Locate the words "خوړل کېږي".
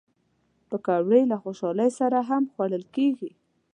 2.53-3.31